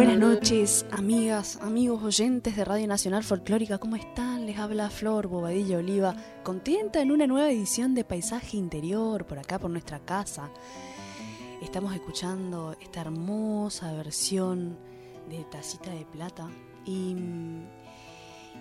[0.00, 4.46] Buenas noches, amigas, amigos oyentes de Radio Nacional Folclórica, ¿cómo están?
[4.46, 9.58] Les habla Flor Bobadilla Oliva, contenta en una nueva edición de Paisaje Interior por acá,
[9.58, 10.48] por nuestra casa.
[11.60, 14.78] Estamos escuchando esta hermosa versión
[15.28, 16.48] de Tacita de Plata
[16.86, 17.14] y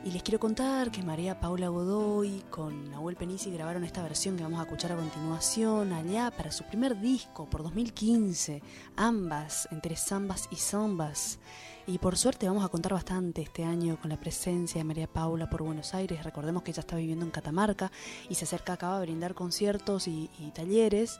[0.03, 4.43] y les quiero contar que María Paula Godoy con Nahuel Penisi grabaron esta versión que
[4.43, 8.61] vamos a escuchar a continuación allá para su primer disco por 2015,
[8.95, 11.39] ambas, entre zambas y zambas.
[11.85, 15.49] Y por suerte vamos a contar bastante este año con la presencia de María Paula
[15.49, 16.23] por Buenos Aires.
[16.23, 17.91] Recordemos que ella está viviendo en Catamarca
[18.29, 21.19] y se acerca acá a brindar conciertos y talleres.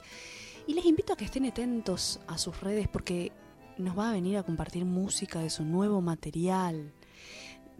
[0.66, 3.32] Y les invito a que estén atentos a sus redes porque
[3.76, 6.94] nos va a venir a compartir música de su nuevo material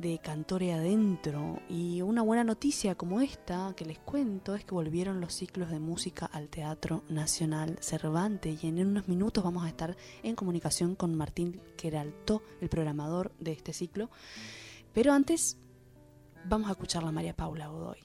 [0.00, 1.61] de Cantore Adentro.
[1.69, 5.78] Y una buena noticia como esta que les cuento es que volvieron los ciclos de
[5.78, 11.15] música al Teatro Nacional Cervantes y en unos minutos vamos a estar en comunicación con
[11.15, 14.11] Martín Queraltó, el programador de este ciclo.
[14.94, 15.59] Pero antes
[16.47, 17.99] vamos a escuchar a María Paula Godoy.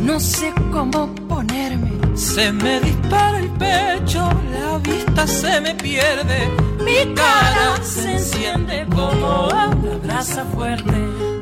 [0.00, 1.92] No sé cómo ponerme.
[2.16, 6.50] Se me dispara el pecho, la vista se me pierde,
[6.84, 9.68] mi cara se enciende como una
[10.02, 10.92] brasa fuerte.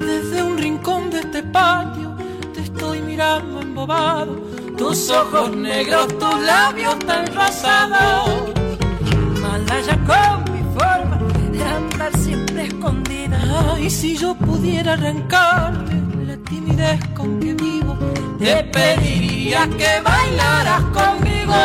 [0.00, 2.14] Desde un rincón de este patio
[2.52, 4.34] te estoy mirando embobado,
[4.76, 8.52] tus ojos negros, tus labios tan rosados.
[9.40, 11.19] Malaya con mi forma
[11.50, 13.38] de andar siempre escondida.
[13.72, 16.13] Ay, si yo pudiera arrancarme
[16.55, 17.97] timidez con que vivo
[18.39, 21.59] te pediría que bailaras conmigo.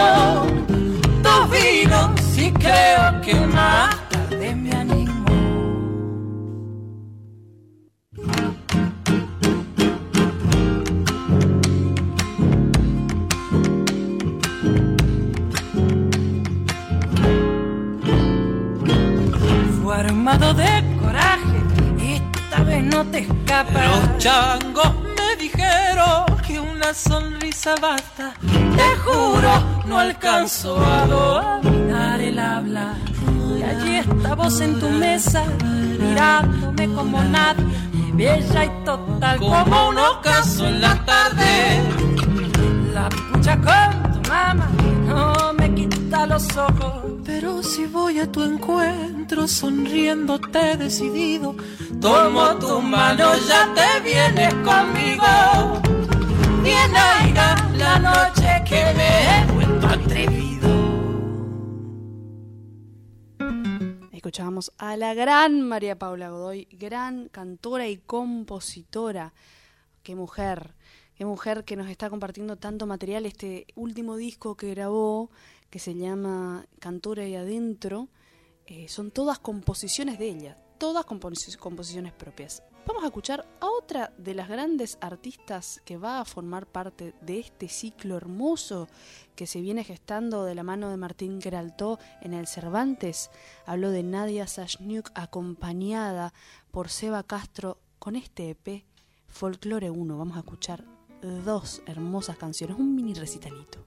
[1.22, 5.26] Dos vinos y creo que más tarde me animo.
[19.82, 20.89] Fue armado de
[22.90, 23.88] no te escapas.
[23.88, 24.94] Los changos
[25.40, 28.34] dijeron que una sonrisa basta.
[28.42, 29.52] Te juro,
[29.86, 32.96] no alcanzo a dominar el habla.
[33.58, 35.44] Y allí estabas en tu mesa,
[36.00, 37.62] mirándome como nada,
[38.14, 41.82] bella y total como un ocaso en la tarde.
[42.94, 44.70] La pucha con tu mamá
[45.08, 47.04] no me quita los ojos.
[47.26, 51.56] Pero si voy a tu encuentro sonriéndote decidido,
[52.02, 55.82] tomo tu mano, ya te vienes conmigo.
[56.64, 56.92] Bien
[57.78, 60.70] la noche que me he vuelto atrevido.
[64.12, 69.34] Escuchábamos a la gran María Paula Godoy, gran cantora y compositora.
[70.02, 70.74] Qué mujer,
[71.16, 73.28] qué mujer que nos está compartiendo tanto material.
[73.28, 75.30] Este último disco que grabó,
[75.70, 78.10] que se llama Cantora y Adentro,
[78.70, 82.62] eh, son todas composiciones de ella, todas composiciones propias.
[82.86, 87.40] Vamos a escuchar a otra de las grandes artistas que va a formar parte de
[87.40, 88.88] este ciclo hermoso
[89.36, 93.32] que se viene gestando de la mano de Martín Geraltó en el Cervantes.
[93.66, 96.32] Habló de Nadia Sashniuk acompañada
[96.70, 98.86] por Seba Castro con este EP
[99.28, 100.18] Folklore 1.
[100.18, 100.86] Vamos a escuchar
[101.22, 103.86] dos hermosas canciones, un mini recitalito.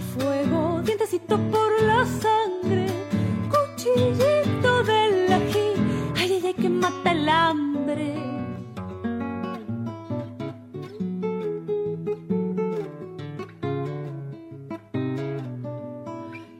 [0.00, 2.86] Fuego, dientecito por la sangre,
[3.52, 5.68] cuchillito del ají,
[6.16, 8.14] ay, ay, ay, que mata el hambre.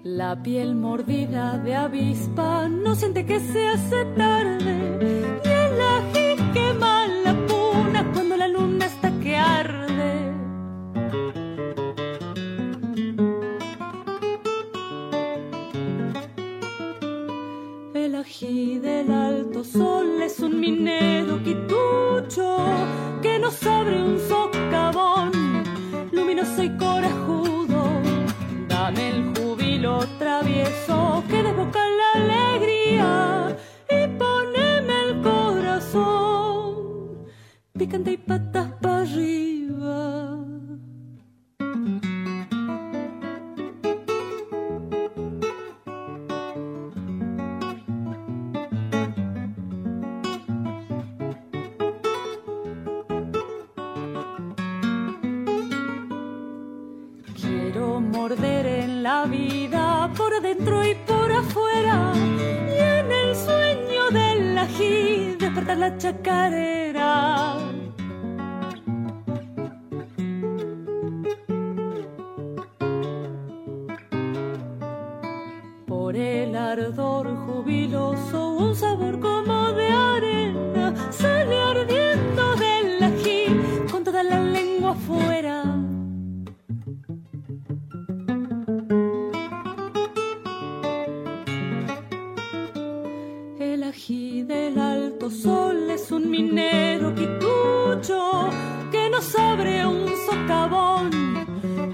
[0.03, 5.41] La piel mordida de avispa no siente que se hace tarde,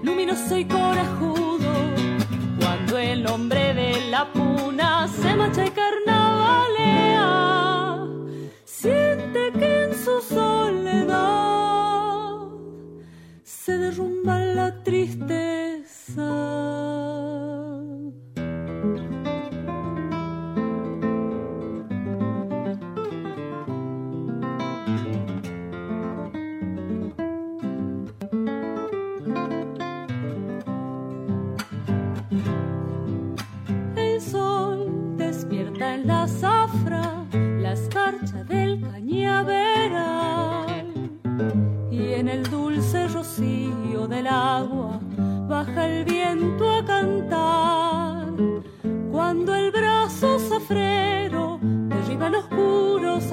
[0.02, 1.70] luminoso y corajudo.
[2.58, 7.75] Cuando el hombre de la puna se marcha y carnavalea,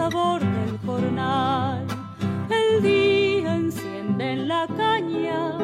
[0.04, 1.88] sabor del jornal.
[2.50, 5.58] El día enciende en la caña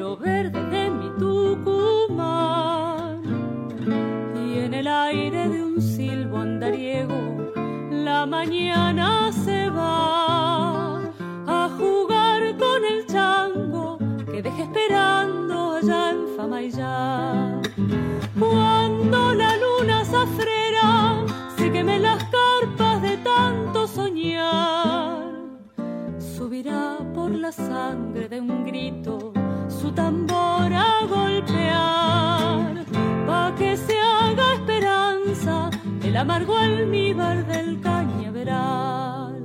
[0.00, 2.72] lo verde de mi Tucumán.
[4.44, 7.18] Y en el aire de un silbo andariego
[8.08, 10.96] la mañana se va
[11.46, 13.98] a jugar con el chango
[14.30, 17.47] que deje esperando allá en Famayán.
[27.14, 29.32] Por la sangre de un grito
[29.68, 32.84] su tambor a golpear,
[33.26, 35.70] pa' que se haga esperanza
[36.02, 39.40] el amargo almíbar del cañaveral.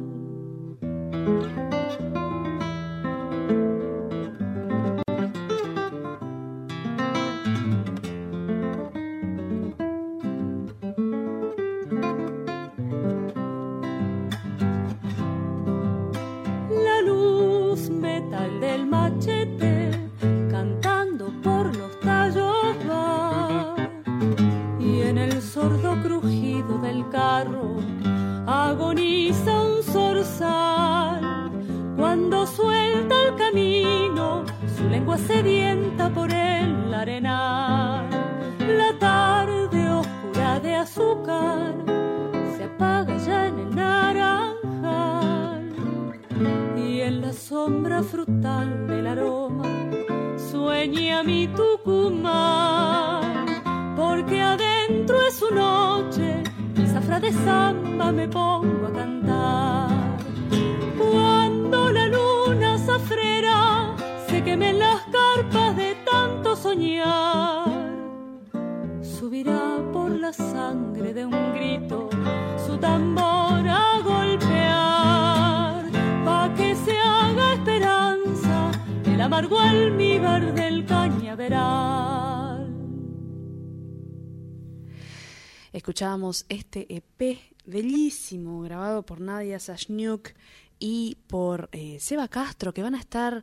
[86.14, 90.30] Escuchábamos este EP bellísimo grabado por Nadia Sashniuk
[90.78, 93.42] y por eh, Seba Castro que van a estar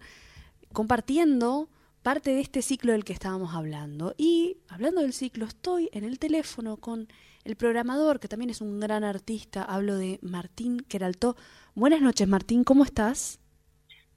[0.72, 1.68] compartiendo
[2.04, 4.14] parte de este ciclo del que estábamos hablando.
[4.16, 7.08] Y hablando del ciclo, estoy en el teléfono con
[7.42, 9.64] el programador, que también es un gran artista.
[9.64, 11.34] Hablo de Martín Queraltó.
[11.74, 13.40] Buenas noches, Martín, ¿cómo estás?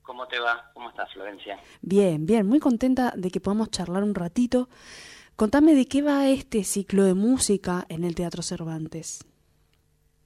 [0.03, 0.69] ¿Cómo te va?
[0.75, 1.59] ¿Cómo estás, Florencia?
[1.81, 4.69] Bien, bien, muy contenta de que podamos charlar un ratito.
[5.35, 9.25] Contame de qué va este ciclo de música en el Teatro Cervantes.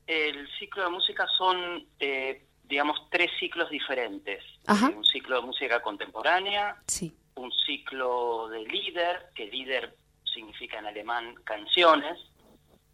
[0.06, 4.44] El ciclo de música son, eh, digamos, tres ciclos diferentes.
[4.66, 4.90] Ajá.
[4.90, 7.14] Eh, un ciclo de música contemporánea, Sí.
[7.36, 9.96] un ciclo de líder, que líder
[10.34, 12.18] significa en alemán canciones,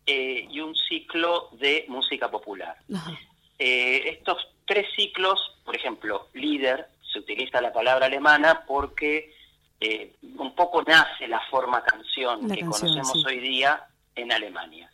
[0.06, 2.78] eh, y un ciclo de música popular.
[2.94, 3.12] Ajá.
[3.58, 9.34] Eh, estos tres ciclos, por ejemplo, líder, se utiliza la palabra alemana porque
[9.80, 13.28] eh, un poco nace la forma canción La que canción, conocemos sí.
[13.28, 13.84] hoy día
[14.16, 14.90] en Alemania,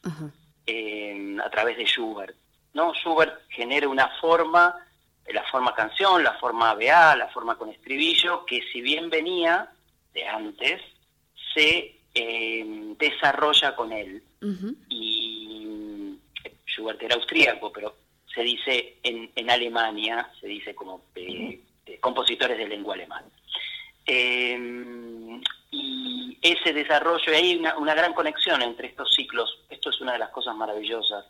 [0.65, 2.35] eh, a través de Schubert.
[2.73, 2.93] ¿no?
[2.93, 4.75] Schubert genera una forma,
[5.25, 9.69] eh, la forma canción, la forma BA, la forma con estribillo, que si bien venía
[10.13, 10.81] de antes,
[11.53, 14.23] se eh, desarrolla con él
[14.89, 17.95] y eh, Schubert era austríaco, pero
[18.33, 21.59] se dice en, en Alemania, se dice como eh,
[21.99, 23.27] compositores de lengua alemana.
[24.11, 25.39] Eh,
[25.71, 30.19] y ese desarrollo, y hay una, gran conexión entre estos ciclos, esto es una de
[30.19, 31.25] las cosas maravillosas,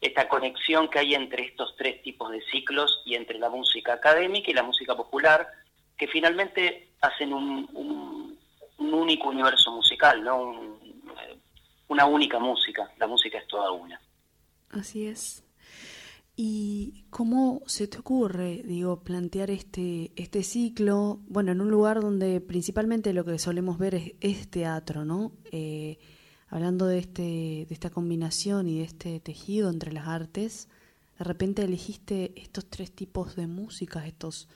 [0.00, 4.48] esta conexión que hay entre estos tres tipos de ciclos y entre la música académica
[4.48, 5.48] y la música popular,
[5.96, 8.38] que finalmente hacen un,
[8.78, 10.40] único universo musical, ¿no?
[10.40, 10.80] Un-
[11.88, 14.00] una única música, la música es toda una.
[14.70, 15.44] Así es.
[16.42, 22.40] ¿Y cómo se te ocurre, digo, plantear este, este ciclo, bueno, en un lugar donde
[22.40, 25.32] principalmente lo que solemos ver es, teatro, ¿no?
[25.52, 25.98] Eh,
[26.48, 30.70] hablando de, este, de esta combinación y de este tejido entre las artes,
[31.18, 34.48] de repente elegiste estos tres tipos de música, estos,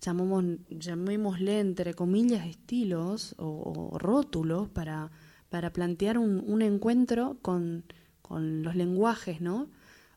[0.00, 5.10] llamamos, llamémosle entre comillas, estilos o, o rótulos para,
[5.50, 7.84] para plantear un, un encuentro con,
[8.22, 9.68] con los lenguajes, ¿no?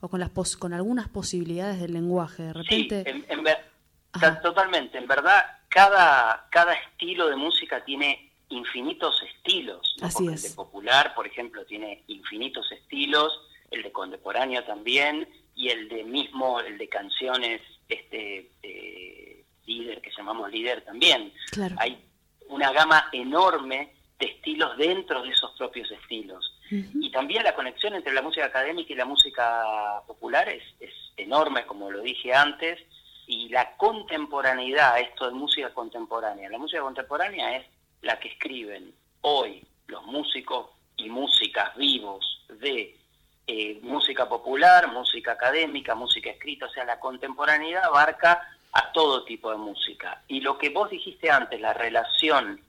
[0.01, 2.43] O con, las pos- con algunas posibilidades del lenguaje.
[2.43, 3.03] De repente...
[3.03, 4.98] Sí, en, en totalmente.
[4.98, 9.96] En verdad, cada, cada estilo de música tiene infinitos estilos.
[10.01, 10.08] ¿no?
[10.08, 10.43] Así Porque es.
[10.43, 13.31] El de popular, por ejemplo, tiene infinitos estilos,
[13.70, 20.12] el de contemporáneo también, y el de mismo, el de canciones este eh, líder, que
[20.17, 21.31] llamamos líder también.
[21.51, 21.75] Claro.
[21.77, 22.03] Hay
[22.48, 26.50] una gama enorme de estilos dentro de esos propios estilos.
[26.72, 31.66] Y también la conexión entre la música académica y la música popular es, es enorme,
[31.66, 32.80] como lo dije antes,
[33.28, 37.66] y la contemporaneidad, esto de música contemporánea, la música contemporánea es
[38.01, 42.96] la que escriben hoy los músicos y músicas vivos de
[43.48, 49.51] eh, música popular, música académica, música escrita, o sea, la contemporaneidad abarca a todo tipo
[49.51, 50.22] de música.
[50.28, 52.62] Y lo que vos dijiste antes, la relación,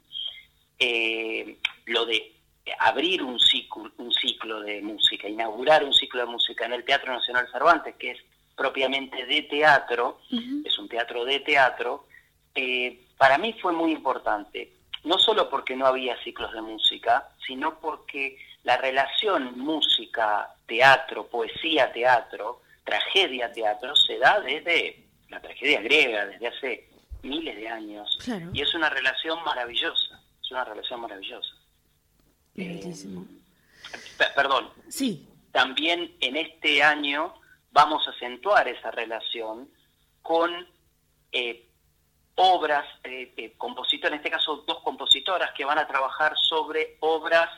[0.78, 1.56] eh,
[1.86, 2.32] lo de
[2.78, 7.12] abrir un ciclo, un ciclo de música, inaugurar un ciclo de música en el Teatro
[7.12, 8.18] Nacional Cervantes, que es
[8.56, 10.20] propiamente de teatro,
[10.64, 12.06] es un teatro de teatro,
[12.54, 14.72] eh, para mí fue muy importante,
[15.04, 23.96] no solo porque no había ciclos de música, sino porque la relación música-teatro, poesía-teatro, tragedia-teatro
[23.96, 26.88] se da desde la tragedia griega, desde hace
[27.22, 28.18] miles de años,
[28.52, 31.54] y es una relación maravillosa, es una relación maravillosa.
[32.56, 32.92] Eh,
[34.34, 34.68] perdón.
[34.88, 35.28] Sí.
[35.52, 37.34] También en este año
[37.72, 39.68] vamos a acentuar esa relación
[40.22, 40.50] con
[41.32, 41.66] eh,
[42.36, 47.48] obras, eh, eh compositores, en este caso dos compositoras que van a trabajar sobre obras,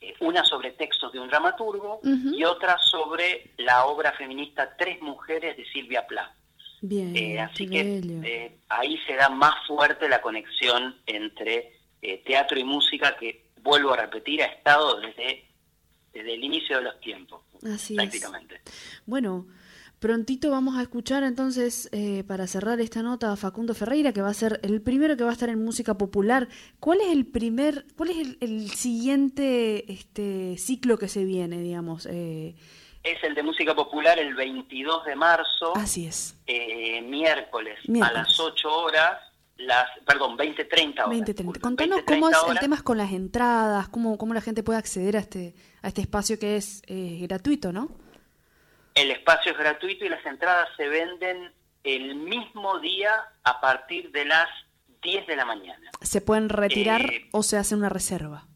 [0.00, 5.56] eh, una sobre textos de un dramaturgo y otra sobre la obra feminista Tres Mujeres
[5.56, 6.32] de Silvia Plath.
[6.82, 11.78] Bien, así que ahí se da más fuerte la conexión entre
[12.24, 15.44] teatro y música que, vuelvo a repetir, ha estado desde,
[16.12, 17.42] desde el inicio de los tiempos.
[17.62, 18.60] Así prácticamente.
[19.06, 19.46] Bueno,
[19.98, 24.30] prontito vamos a escuchar entonces, eh, para cerrar esta nota, a Facundo Ferreira, que va
[24.30, 26.48] a ser el primero que va a estar en música popular.
[26.78, 32.06] ¿Cuál es el primer, cuál es el, siguiente este, ciclo que se viene, digamos?
[32.06, 32.54] Eh,
[33.02, 35.76] es el de música popular el 22 de marzo.
[35.76, 36.38] Así es.
[36.46, 39.29] Eh, miércoles, a las 8 horas
[39.60, 41.18] las, perdón, 20-30 horas.
[41.18, 41.60] 20-30.
[41.60, 45.20] Contanos cómo es el tema con las entradas, cómo, cómo la gente puede acceder a
[45.20, 47.88] este, a este espacio que es eh, gratuito, ¿no?
[48.94, 51.52] El espacio es gratuito y las entradas se venden
[51.84, 53.12] el mismo día
[53.44, 54.48] a partir de las
[55.02, 55.90] 10 de la mañana.
[56.00, 58.46] ¿Se pueden retirar eh, o se hace una reserva?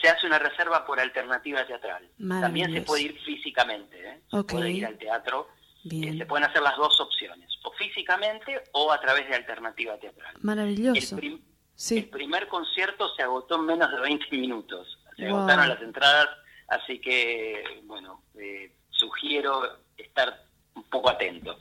[0.00, 2.08] Se hace una reserva por alternativa teatral.
[2.18, 4.20] También se puede ir físicamente, ¿eh?
[4.30, 5.48] se puede ir al teatro.
[5.88, 6.18] Bien.
[6.18, 7.46] se pueden hacer las dos opciones
[7.76, 10.34] físicamente o a través de alternativa teatral.
[10.40, 11.18] Maravilloso.
[11.18, 14.98] El, primer concierto se agotó en menos de 20 minutos.
[15.16, 16.28] Se agotaron las entradas,
[16.68, 19.62] así que, bueno, eh, sugiero
[19.96, 20.42] estar
[20.74, 21.56] un poco atento.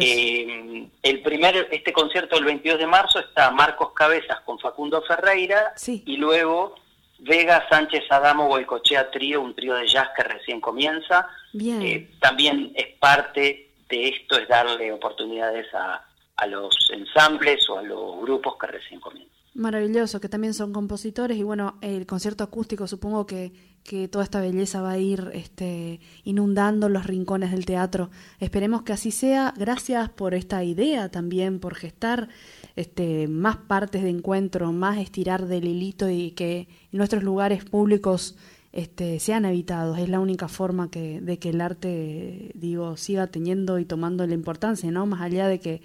[0.00, 5.74] Eh, el primer, este concierto del 22 de marzo está Marcos Cabezas con Facundo Ferreira
[5.86, 6.76] y luego
[7.18, 11.28] Vega, Sánchez, Adamo, Boicochea Trío, un trío de jazz que recién comienza.
[11.56, 11.82] Bien.
[11.82, 16.04] Eh, también es parte de esto es darle oportunidades a,
[16.36, 19.36] a los ensambles o a los grupos que recién comienzan.
[19.54, 23.52] Maravilloso, que también son compositores y bueno, el concierto acústico supongo que,
[23.84, 28.10] que toda esta belleza va a ir este, inundando los rincones del teatro.
[28.38, 29.54] Esperemos que así sea.
[29.56, 32.28] Gracias por esta idea también, por gestar
[32.74, 38.36] este, más partes de encuentro, más estirar del hilito y que nuestros lugares públicos
[38.76, 39.98] este, sean habitados.
[39.98, 44.34] Es la única forma que, de que el arte, digo, siga teniendo y tomando la
[44.34, 45.06] importancia, ¿no?
[45.06, 45.80] Más allá de que,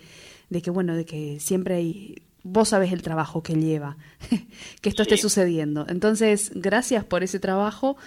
[0.49, 3.97] de que bueno, de que siempre hay vos sabés el trabajo que lleva
[4.81, 5.85] que esto esté sucediendo.
[5.87, 7.97] Entonces, gracias por ese trabajo.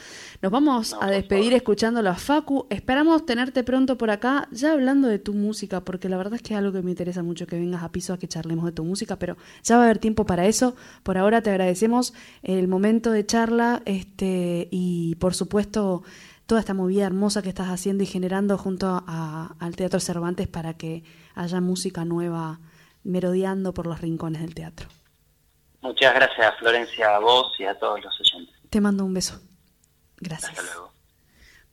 [0.43, 2.67] Nos vamos a despedir escuchando la Facu.
[2.71, 6.55] Esperamos tenerte pronto por acá, ya hablando de tu música, porque la verdad es que
[6.55, 8.85] es algo que me interesa mucho que vengas a piso a que charlemos de tu
[8.85, 10.75] música, pero ya va a haber tiempo para eso.
[11.03, 16.03] Por ahora te agradecemos el momento de charla este y por supuesto
[16.47, 21.05] toda esta movida hermosa que estás haciendo y generando junto al Teatro Cervantes para que
[21.35, 22.61] haya música nueva
[23.05, 24.89] merodeando por los rincones del teatro.
[25.81, 28.57] Muchas gracias, Florencia, a vos y a todos los oyentes.
[28.71, 29.41] Te mando un beso.
[30.17, 30.51] Gracias.
[30.51, 30.93] Hasta luego.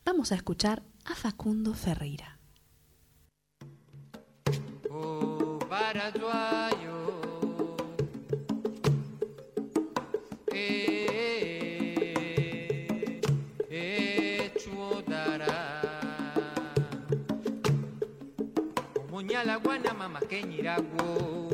[0.04, 2.38] Vamos a escuchar a Facundo Ferreira.
[4.90, 5.58] Oh,
[19.44, 21.51] la guana mama keñirago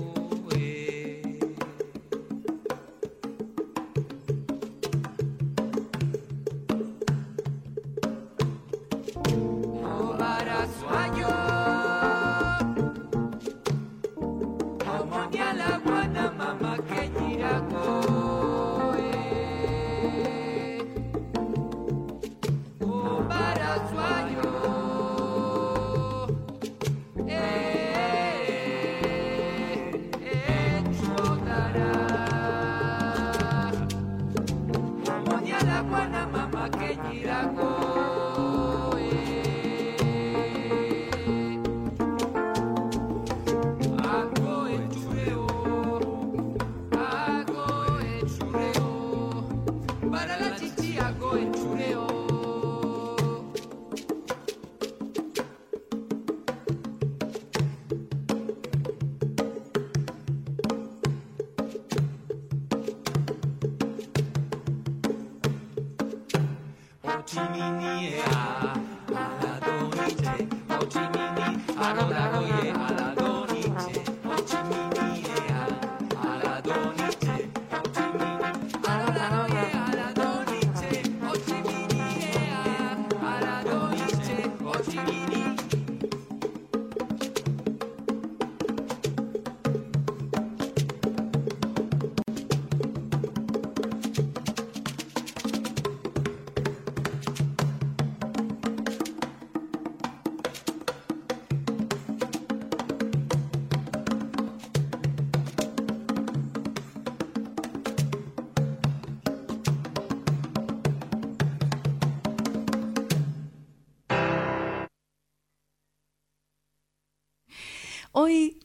[118.27, 118.59] Hoy,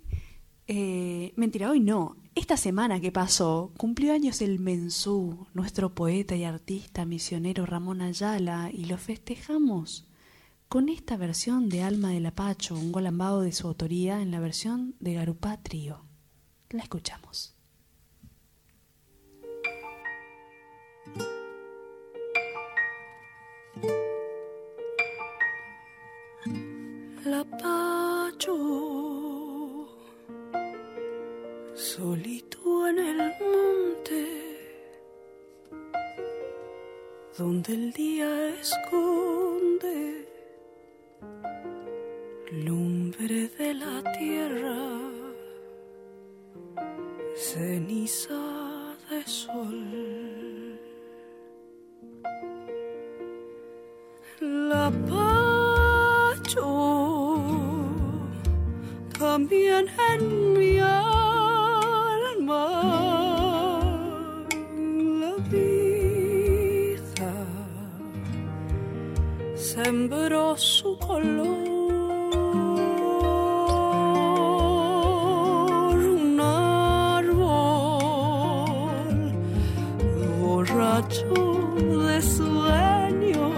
[0.67, 2.17] eh, mentira, hoy no.
[2.35, 8.73] Esta semana que pasó, cumplió años el Mensú, nuestro poeta y artista misionero Ramón Ayala,
[8.73, 10.09] y lo festejamos
[10.69, 14.97] con esta versión de Alma del Apacho, un golambado de su autoría en la versión
[14.99, 16.07] de Garupá Trío.
[16.71, 17.55] La escuchamos.
[27.25, 29.02] La Pacho
[31.97, 34.25] solito en el monte,
[37.37, 40.27] donde el día esconde
[42.51, 44.79] lumbre de la tierra,
[47.37, 48.43] ceniza
[49.11, 50.79] de sol.
[54.41, 56.69] La pacho
[59.19, 60.42] también en
[69.83, 71.47] sembró su color.
[76.19, 77.33] Un árbol
[80.41, 81.35] borracho
[82.07, 83.51] de sueños.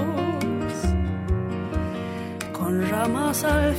[2.53, 3.75] Con ramas al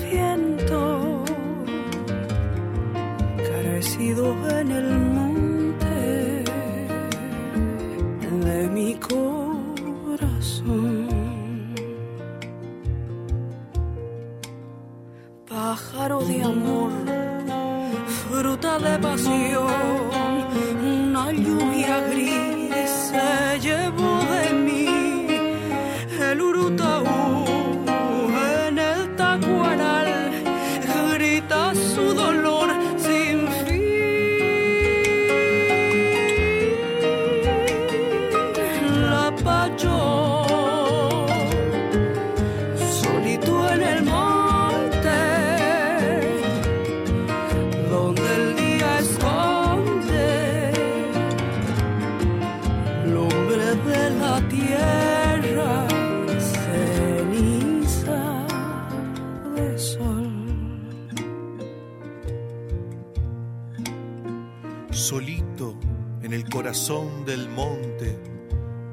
[66.85, 68.15] corazón del monte,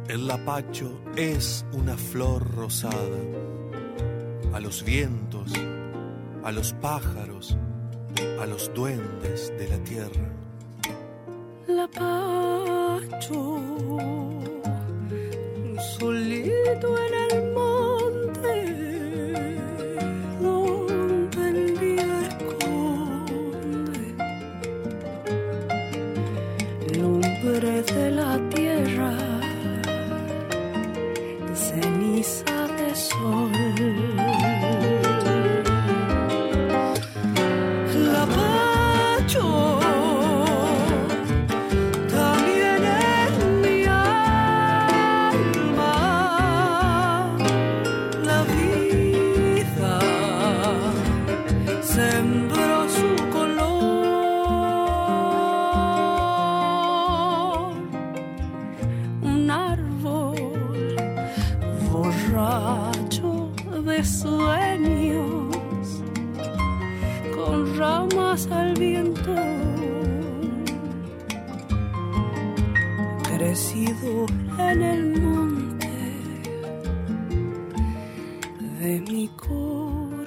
[0.09, 3.19] el lapacho es una flor rosada.
[4.55, 5.53] A los vientos,
[6.43, 7.55] a los pájaros,
[8.41, 10.33] a los duendes de la tierra.
[11.67, 13.29] Lapacho,
[15.99, 17.12] solito en
[74.01, 75.91] en el monte
[78.81, 80.23] de mi corazón.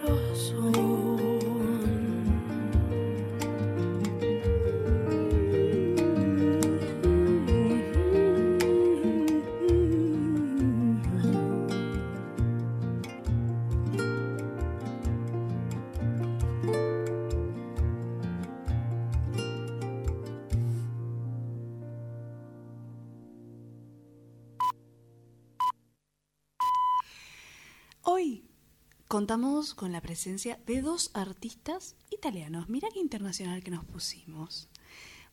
[29.36, 32.70] Con la presencia de dos artistas italianos.
[32.70, 34.70] Mira qué internacional que nos pusimos.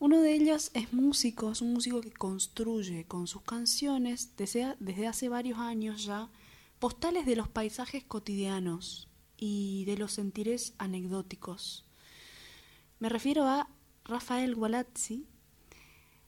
[0.01, 5.07] Uno de ellos es músico, es un músico que construye con sus canciones desde, desde
[5.07, 6.29] hace varios años ya
[6.81, 11.85] postales de los paisajes cotidianos y de los sentires anecdóticos.
[12.99, 13.69] Me refiero a
[14.05, 15.29] Rafael Gualazzi.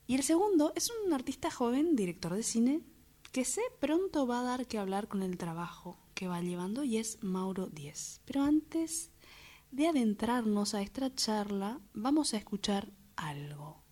[0.07, 2.83] Y el segundo es un artista joven, director de cine,
[3.35, 6.99] que sé pronto va a dar que hablar con el trabajo que va llevando y
[6.99, 8.21] es Mauro Díez.
[8.27, 9.11] Pero antes
[9.73, 13.84] de adentrarnos a esta charla, vamos a escuchar algo.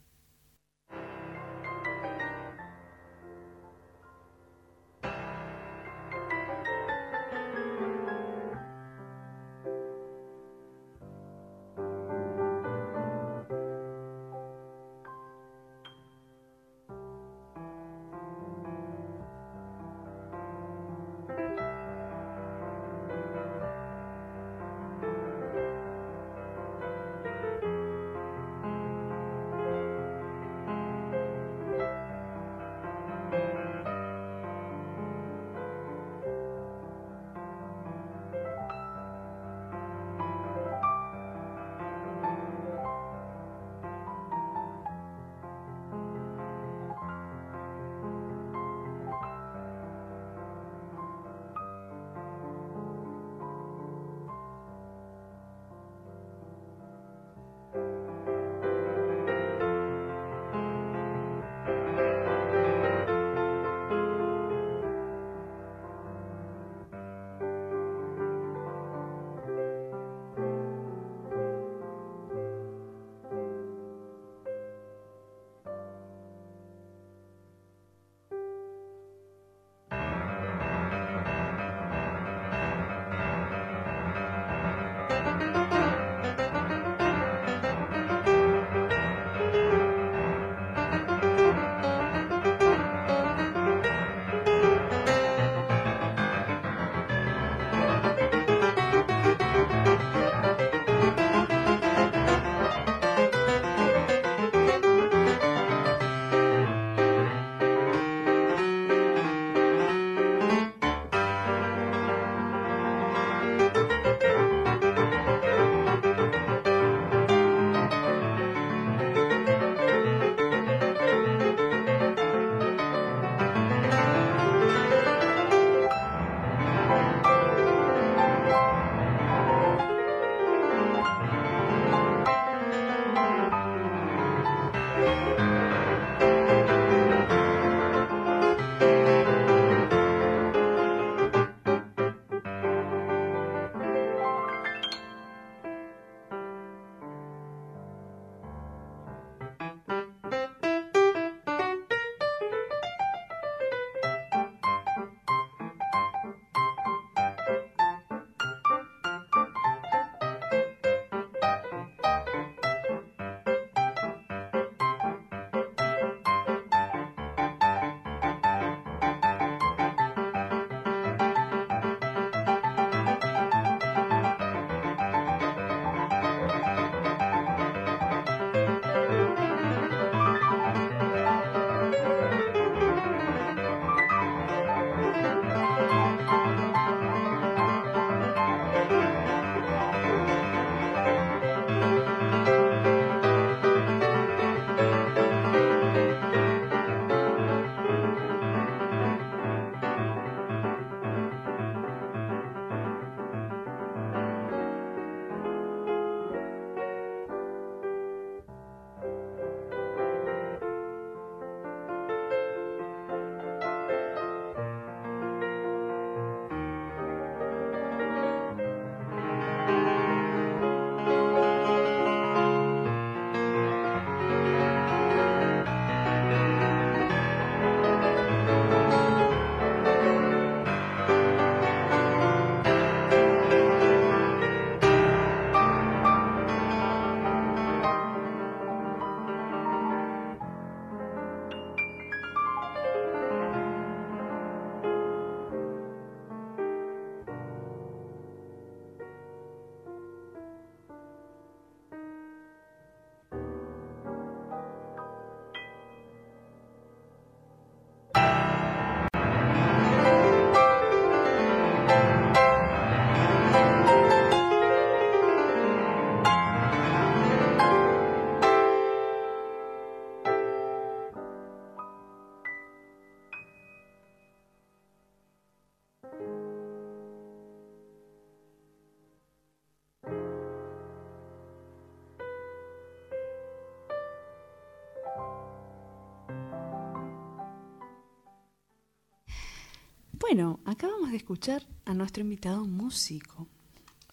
[290.34, 293.48] Bueno, acabamos de escuchar a nuestro invitado músico,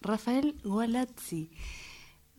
[0.02, 1.50] Rafael Gualazzi.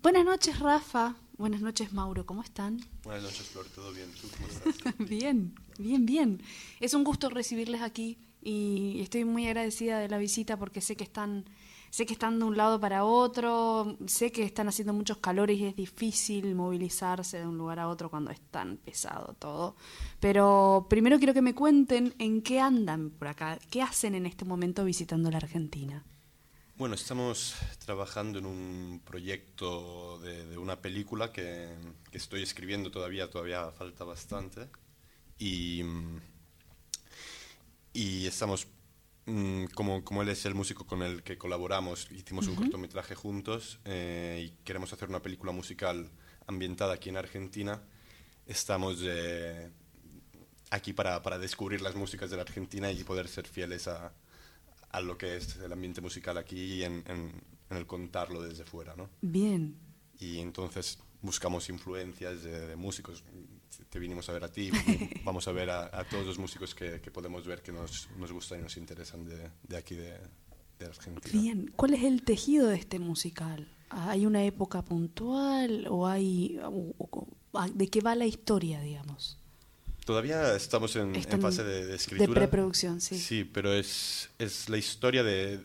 [0.04, 1.16] Buenas noches, Rafa.
[1.36, 2.28] Buenas noches, Mauro.
[2.28, 2.80] ¿Cómo están?
[3.02, 3.66] Buenas noches, Flor.
[3.74, 4.08] ¿Todo bien?
[4.12, 4.96] ¿Tú cómo estás?
[5.10, 6.44] bien, bien, bien.
[6.80, 11.04] Es un gusto recibirles aquí y estoy muy agradecida de la visita porque sé que
[11.04, 11.46] están
[11.92, 15.66] sé que están de un lado para otro, sé que están haciendo muchos calores y
[15.66, 19.76] es difícil movilizarse de un lugar a otro cuando es tan pesado todo.
[20.20, 24.46] Pero primero quiero que me cuenten en qué andan por acá, qué hacen en este
[24.46, 26.04] momento visitando la Argentina.
[26.78, 31.76] Bueno, estamos trabajando en un proyecto de, una película que,
[32.10, 34.70] que, estoy escribiendo todavía, todavía falta bastante.
[35.38, 35.84] Y,
[37.94, 38.66] y estamos
[39.26, 43.80] Mm, como, como él es el músico con el que colaboramos, hicimos un cortometraje juntos
[43.86, 46.10] eh, y queremos hacer una película musical
[46.48, 47.84] ambientada aquí en Argentina,
[48.48, 49.70] estamos eh,
[50.72, 54.12] aquí para, para, descubrir las músicas de la Argentina y poder ser fieles a,
[54.90, 57.32] a lo que es el ambiente musical aquí y en, en,
[57.70, 58.96] en, el contarlo desde fuera.
[58.96, 59.08] ¿no?
[59.22, 59.78] Bien.
[60.20, 63.24] Y entonces buscamos influencias de músicos
[63.90, 64.72] te vinimos a ver a ti,
[65.26, 68.64] vamos a ver a, todos los músicos que, podemos ver que nos, nos, gustan y
[68.64, 70.14] nos interesan de, de aquí de,
[70.80, 71.42] de, Argentina.
[71.42, 73.68] Bien, ¿cuál es el tejido de este musical?
[73.90, 76.60] ¿Hay una época puntual o hay...
[77.74, 79.38] ¿De qué va la historia, digamos?
[80.06, 82.30] Todavía estamos en, en fase de, escritura.
[82.30, 83.20] De preproducción, sí.
[83.20, 85.60] Sí, pero es, es la historia de...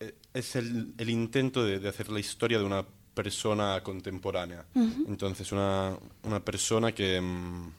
[0.00, 4.66] Eh, es el, el intento de, de hacer la historia de una persona contemporánea.
[5.06, 7.72] Entonces, una, una persona que, mm,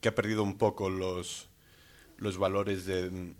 [0.00, 1.48] que, ha perdido un poco los,
[2.16, 3.34] los valores de,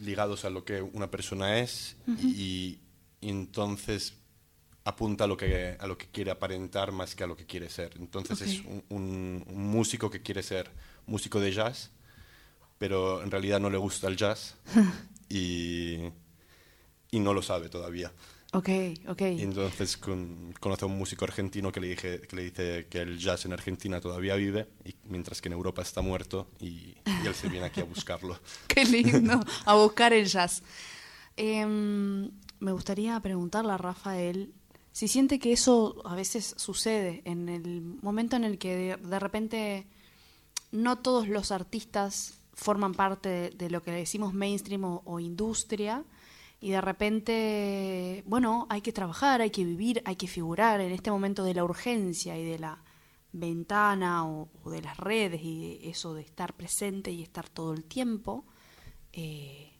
[0.00, 2.78] ligados a lo que una persona es y,
[3.20, 4.14] entonces
[4.84, 7.70] apunta a lo, que, a lo que quiere aparentar más que a lo que quiere
[7.70, 7.92] ser.
[7.98, 10.70] Entonces es un, músico que quiere ser
[11.06, 11.90] músico de jazz,
[12.78, 14.56] pero en realidad no le gusta el jazz
[15.28, 15.98] y,
[17.12, 18.12] y no lo sabe todavía.
[18.54, 18.68] Ok,
[19.08, 19.22] ok.
[19.22, 23.00] Y entonces con, conoce a un músico argentino que le, dije, que le dice que
[23.00, 27.34] el jazz en Argentina todavía vive, y, mientras que en Europa está muerto, y, él
[27.34, 28.38] se viene aquí a buscarlo.
[28.68, 30.62] Qué lindo, a buscar el jazz.
[31.36, 34.52] Em, me gustaría preguntarle a Rafael
[34.92, 39.86] si siente que eso a veces sucede en el momento en el que de, repente
[40.72, 46.04] no todos los artistas forman parte de, lo que decimos mainstream o industria,
[46.62, 51.10] y de repente, bueno, hay que trabajar, hay que vivir, hay que figurar en este
[51.10, 52.84] momento de la urgencia y de la
[53.32, 58.46] ventana o, de las redes y eso de estar presente y estar todo el tiempo.
[59.12, 59.72] Eh,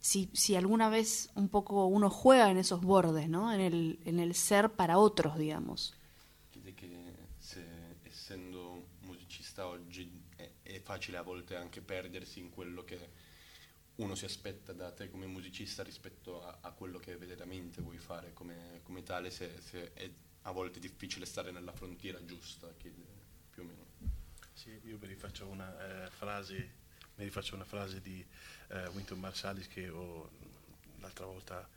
[0.00, 3.52] si, si alguna vez un poco uno juega en esos bordes, ¿no?
[3.52, 5.94] En el, en el ser para otros, digamos.
[6.50, 6.90] Crede que
[7.38, 7.64] se,
[9.02, 10.82] musicista oggi è, è
[11.14, 12.98] a volte anche perdersi in quello che
[14.00, 18.32] uno si aspetta da te come musicista rispetto a, a quello che veramente vuoi fare
[18.32, 20.10] come, come tale, se, se, è
[20.42, 22.92] a volte difficile stare nella frontiera giusta, più
[23.56, 23.86] o meno.
[24.54, 26.54] Sì, io mi rifaccio una eh, frase,
[27.16, 28.24] mi rifaccio una frase di
[28.68, 30.30] eh, Winton Marsalis che ho,
[31.00, 31.68] l'altra volta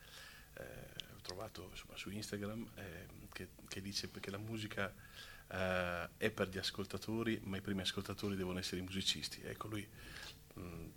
[0.53, 4.93] eh, ho trovato insomma, su Instagram, eh, che, che, dice che la musica
[5.49, 9.41] eh, è per gli ascoltatori, ma i primi ascoltatori devono essere i musicisti.
[9.43, 9.85] Ecco, lui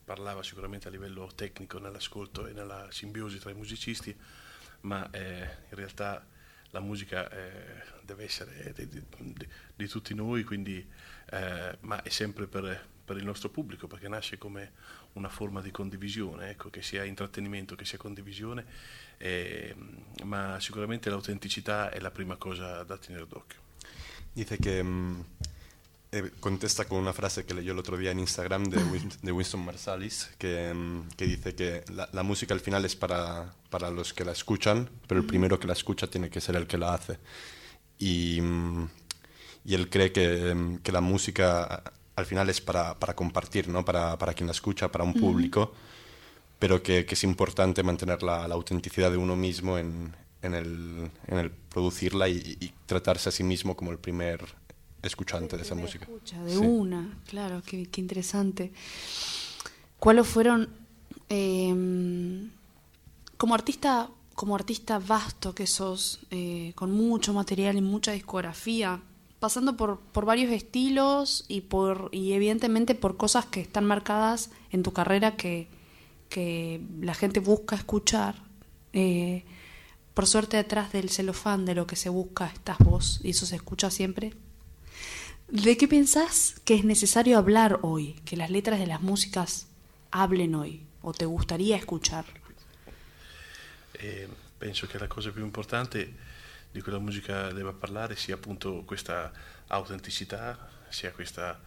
[0.05, 4.17] parlava sicuramente a livello tecnico nell'ascolto e nella simbiosi tra i musicisti,
[4.83, 6.25] ma eh, in realtà
[6.71, 10.87] la musica eh, deve essere di, di, di, tutti noi, quindi,
[11.31, 14.73] eh, ma è sempre per, per, il nostro pubblico, perché nasce come
[15.15, 18.65] una forma di condivisione, ecco, che sia intrattenimento, che sia condivisione,
[20.25, 23.61] ma sicuramente l'autenticità è la prima cosa da tenere d'occhio.
[24.33, 25.21] Dice che mm,
[26.13, 28.79] Eh, contesta con una frase que leyó el otro día en Instagram de,
[29.23, 33.91] de Winston Marsalis, que, mm, que dice que la, música al final es para, para,
[33.91, 36.79] los que la escuchan, pero el primero que la escucha tiene que ser el que
[36.79, 37.19] la hace.
[37.99, 38.89] Y, mm,
[39.65, 41.83] y él cree que, mm, que, la música
[42.15, 43.85] al final es para, para compartir, ¿no?
[43.85, 45.73] para, para, quien la escucha, para un público,
[46.59, 51.11] pero que, que, es importante mantener la, la, autenticidad de uno mismo en, en, el,
[51.27, 54.41] en el producirla y, y tratarse a sí mismo como el primer
[55.03, 56.05] escuchante de esa música.
[56.05, 58.73] Escucha, de una, claro, qué, interesante.
[59.99, 60.69] ¿Cuáles fueron,
[61.29, 62.51] em,
[63.37, 69.01] como artista, como artista vasto que sos, eh, con mucho material y mucha discografía,
[69.39, 74.83] pasando por, por varios estilos y por y evidentemente por cosas que están marcadas en
[74.83, 75.69] tu carrera que,
[76.29, 78.43] que la gente busca escuchar.
[78.93, 79.45] Eh,
[80.15, 83.57] por suerte detrás del celofán de lo que se busca estás vos y eso se
[83.57, 84.33] escucha siempre
[85.49, 88.15] ¿De qué pensás que es necesario hablar hoy?
[88.25, 89.69] Que las letras de las músicas
[90.11, 90.87] hablen hoy.
[91.07, 92.25] o te gustaría escuchar?
[93.95, 94.29] E
[94.59, 96.13] penso che la cosa più importante
[96.73, 99.31] di cui la musica debba parlare sia appunto questa
[99.69, 101.61] autenticità, sia questa,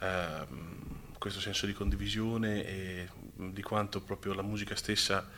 [0.00, 5.30] ehm, questo senso di condivisione e di quanto proprio la musica stessa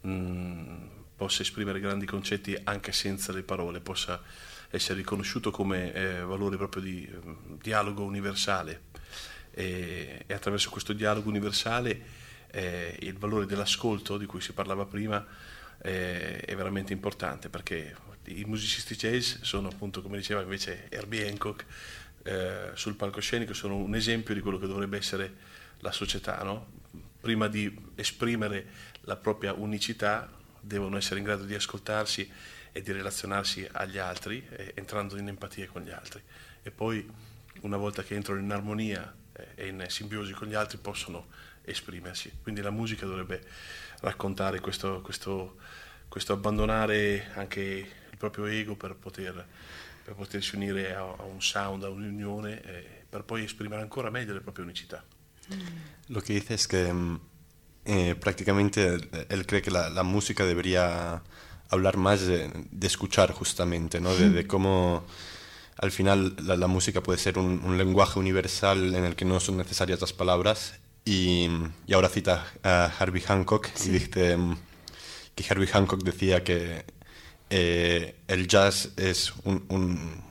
[0.00, 4.22] mh, possa esprimere grandi concetti anche senza le parole, possa
[4.70, 7.18] essere riconosciuto come eh, valore proprio di eh,
[7.60, 8.82] dialogo universale
[9.50, 15.24] e, e, attraverso questo dialogo universale eh, il valore dell'ascolto di cui si parlava prima
[15.82, 17.94] eh, è veramente importante perché
[18.24, 21.64] i musicisti jazz sono appunto come diceva invece Herbie Hancock
[22.22, 25.34] eh, sul palcoscenico sono un esempio di quello che dovrebbe essere
[25.80, 26.66] la società no?
[27.20, 28.66] prima di esprimere
[29.02, 30.28] la propria unicità
[30.60, 32.28] devono essere in grado di ascoltarsi
[32.76, 36.20] e di relazionarsi agli altri, eh, entrando in empatia con gli altri.
[36.62, 37.10] E poi,
[37.62, 41.28] una volta che entrano in armonia eh, e in simbiosi con gli altri, possono
[41.62, 42.30] esprimersi.
[42.42, 43.42] Quindi la musica dovrebbe
[44.00, 45.56] raccontare questo, questo,
[46.06, 47.60] questo abbandonare anche
[48.10, 49.46] il proprio ego per, poter,
[50.04, 54.34] per potersi unire a, a, un sound, a un'unione, eh, per poi esprimere ancora meglio
[54.34, 55.02] le proprie unicità.
[56.08, 56.92] Lo que dice es que
[57.86, 58.98] eh, prácticamente
[59.30, 61.22] él cree que la, la música debería
[61.70, 64.14] hablar más de, de escuchar justamente, ¿no?
[64.14, 65.04] De, de, cómo
[65.78, 69.40] al final la, la música puede ser un, un, lenguaje universal en el que no
[69.40, 70.74] son necesarias las palabras.
[71.04, 71.48] Y,
[71.86, 73.90] y ahora cita a Herbie Hancock sí.
[73.90, 74.56] y dice mm,
[75.36, 76.84] que Herbie Hancock decía que
[77.50, 80.24] eh, el jazz es un, un,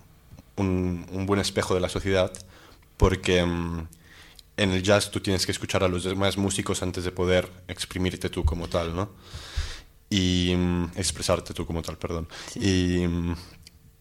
[0.58, 2.34] un, buen espejo de la sociedad
[2.98, 3.88] porque um,
[4.58, 8.30] en el jazz tú tienes que escuchar a los demás músicos antes de poder exprimirte
[8.30, 9.12] tú como tal, ¿no?
[10.10, 12.28] Y um, expresarte tú como tal, perdón.
[12.52, 12.60] Sí.
[12.62, 13.36] Y, um,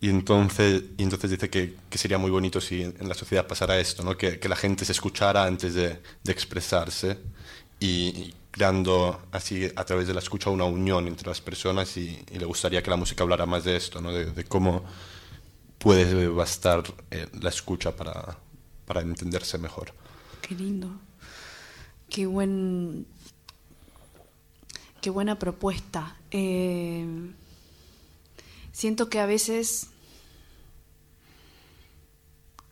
[0.01, 3.79] y, entonces, y entonces dice que, que, sería muy bonito si en la sociedad pasara
[3.79, 4.17] esto, ¿no?
[4.17, 7.19] que, que la gente se escuchara antes de, de expresarse
[7.81, 12.23] y, y, creando así a través de la escucha una unión entre las personas y,
[12.31, 14.13] y le gustaría que la música hablara más de esto, ¿no?
[14.13, 14.85] de, de cómo
[15.79, 18.39] puede bastar eh, la escucha para,
[18.87, 19.93] para entenderse mejor.
[20.41, 20.89] Qué lindo.
[22.09, 23.07] Qué buen
[25.05, 26.17] Qué buena propuesta.
[26.31, 27.07] Eh,
[28.73, 29.89] siento que a veces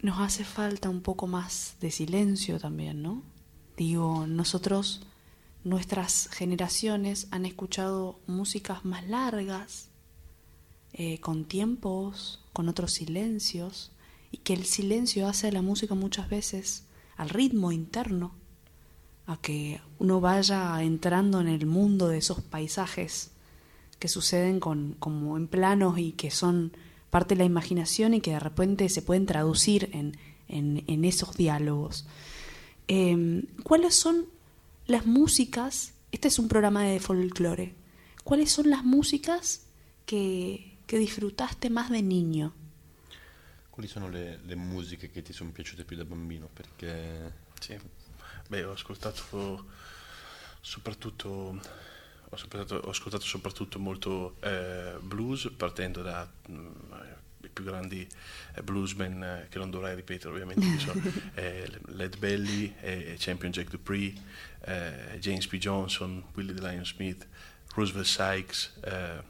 [0.01, 3.23] nos hace falta un poco más de silencio también, ¿no?
[3.77, 5.03] Digo, nosotros,
[5.63, 9.91] nuestras generaciones han escuchado músicas más largas,
[10.95, 13.93] eh, con tiempos, con otros silencios,
[14.31, 16.85] y que el silencio hace a la música muchas veces
[17.19, 18.33] al ritmo interno
[19.27, 23.31] a que uno vaya entrando en el mundo de esos paisajes
[23.99, 26.73] que suceden con, como en planos y que son
[27.11, 30.17] parte de la imaginación y que de repente se pueden traducir en,
[30.49, 32.07] en, en esos diálogos.
[32.89, 34.27] Eh, ¿Cuáles son
[34.87, 35.95] las músicas?
[36.11, 37.75] Este es un programa de folclore.
[38.25, 39.67] ¿Cuáles son las músicas
[40.05, 42.53] que, che disfrutaste más de niño?
[43.71, 46.49] Quali sono le, le musiche che ti sono piaciute più da bambino?
[46.53, 47.33] Perché...
[47.59, 47.79] Sì.
[48.49, 49.67] Beh, ho ascoltato
[50.61, 56.55] soprattutto ho, ascoltato, ho ascoltato soprattutto molto eh, blues partendo da mh,
[57.45, 58.07] i più grandi
[58.55, 61.03] eh, bluesmen eh, che non dovrei ripetere ovviamente che sono
[61.35, 62.75] eh, Led Belly,
[63.19, 64.15] Champion Jack Dupree,
[64.61, 65.57] eh, James P.
[65.57, 67.27] Johnson, Willie the Lion Smith,
[67.75, 69.23] Roosevelt Sykes, eh,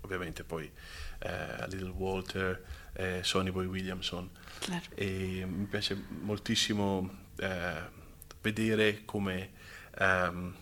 [0.00, 0.70] ovviamente poi
[1.68, 2.62] Little Walter,
[3.22, 4.30] Sonny Boy Williamson.
[4.60, 4.84] Claro.
[4.94, 7.26] E mi piace moltissimo
[8.40, 9.50] vedere come
[9.98, 10.54] um,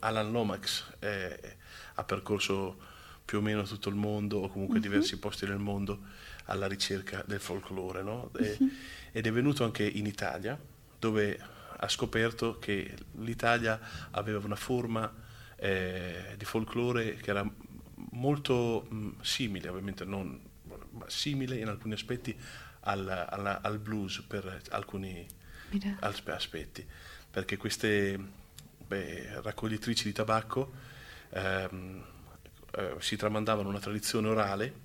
[0.00, 1.56] Alan Lomax eh,
[1.94, 2.92] ha percorso
[3.24, 4.82] più o meno tutto il mondo o comunque uh-huh.
[4.82, 6.00] diversi posti nel mondo
[6.46, 8.30] alla ricerca del folklore no?
[8.38, 8.70] e, uh-huh.
[9.12, 10.58] ed è venuto anche in Italia
[10.98, 11.40] dove
[11.76, 15.12] ha scoperto che l'Italia aveva una forma
[15.56, 17.48] eh, di folklore che era
[18.12, 20.52] molto mh, simile, ovviamente non
[20.94, 22.36] ma simile in alcuni aspetti
[22.84, 25.26] al, al, al blues per alcuni
[25.70, 25.96] Mira.
[26.00, 26.86] aspetti,
[27.30, 28.18] perché queste
[28.86, 30.72] beh, raccoglitrici di tabacco
[31.30, 32.04] ehm,
[32.72, 34.82] eh, si tramandavano una tradizione orale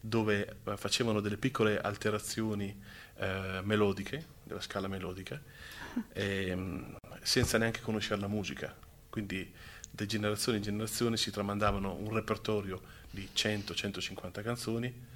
[0.00, 2.80] dove eh, facevano delle piccole alterazioni
[3.16, 5.40] eh, melodiche, della scala melodica,
[6.12, 8.74] ehm, senza neanche conoscere la musica.
[9.10, 9.52] Quindi
[9.90, 12.80] di generazione in generazione si tramandavano un repertorio
[13.10, 15.06] di 100-150 canzoni.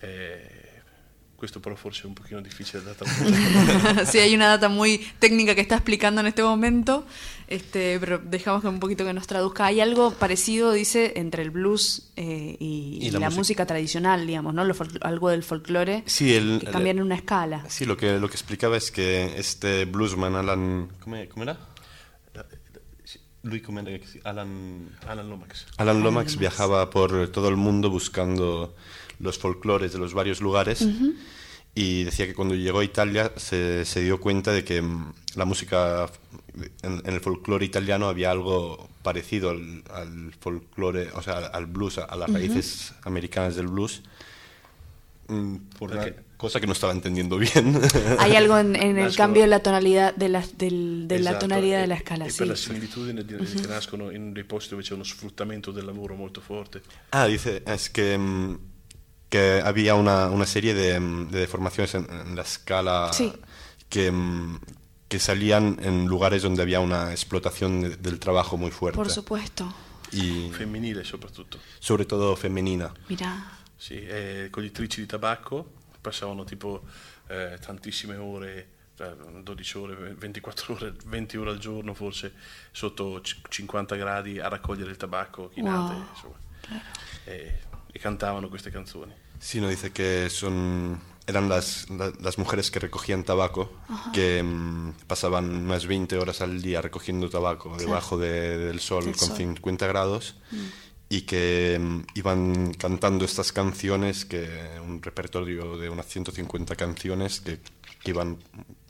[0.00, 0.73] Eh,
[1.42, 4.06] Esto pero forse es un poquito difícil de tratar.
[4.06, 7.04] sí, hay una data muy técnica que está explicando en este momento,
[7.48, 9.66] este, pero dejamos que un poquito que nos traduzca.
[9.66, 13.66] Hay algo parecido, dice, entre el blues eh, y, y, la, la música.
[13.66, 14.64] tradicional, digamos, ¿no?
[14.64, 17.64] Lo, algo del folclore sí, el, que cambian en una escala.
[17.68, 20.88] Sí, lo que, lo que explicaba es que este bluesman, Alan...
[21.00, 21.58] ¿Cómo, cómo era?
[23.44, 25.66] Luis, ¿cómo era que- Alan, Alan Lomax.
[25.76, 28.74] Alan Lomax viajaba por todo el mundo buscando
[29.20, 30.84] los folclores de los varios lugares
[31.74, 35.44] y decía que cuando llegó a Italia se, se dio cuenta de que mm, la
[35.44, 36.06] música
[36.82, 41.98] en, en el folclore italiano había algo parecido al, al folclore, o sea, al blues,
[41.98, 44.02] a, a las raíces americanas del blues,
[45.28, 47.80] mm, por Perché- cosa que no estaba entendiendo bien.
[48.18, 51.46] Hay algo en, en el cambio de la tonalidad de la, del- de la Esatto,
[51.46, 52.38] tonalidad e- de la escala, E sí.
[52.38, 56.14] per la similitudine di- che nascono in dei posti dove c'è uno sfruttamento del lavoro
[56.14, 56.82] molto forte.
[57.10, 58.54] Ah, dice, es que, mm,
[59.28, 63.32] que había una, una serie de, mm, de deformaciones en, en la escala Sí.
[63.88, 64.58] que, mm,
[65.08, 68.96] que salían en lugares donde había una explotación de- del trabajo muy fuerte.
[68.96, 69.72] Por supuesto.
[70.12, 71.58] Y Femminile soprattutto.
[71.80, 72.92] sobre todo femenina.
[73.08, 73.50] Mirá.
[73.76, 75.66] Sì, e con gli trici di tabacco
[76.04, 76.82] passavano tipo
[77.28, 82.32] eh, tantissime ore, eh, 12 ore, 24 ore, 20 ore al giorno forse,
[82.70, 86.36] sotto c- 50 gradi a raccogliere il tabacco chinate, Wow, insomma.
[87.24, 89.12] E, e cantavano queste canzoni.
[89.38, 93.72] Sí, no dice que son eran las, la- las mujeres que recogían tabaco,
[94.12, 99.16] que mm, pasaban unas 20 horas al día recogiendo tabaco debajo de- del sol Del
[99.16, 99.36] con sol.
[99.38, 100.34] 50 grados
[101.08, 104.48] y que mm, iban cantando estas canciones, que
[104.86, 107.60] un repertorio de unas 150 canciones que,
[108.06, 108.36] iban